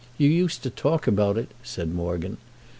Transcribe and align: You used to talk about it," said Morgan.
You 0.17 0.27
used 0.29 0.63
to 0.63 0.71
talk 0.71 1.05
about 1.05 1.37
it," 1.37 1.49
said 1.61 1.93
Morgan. 1.93 2.37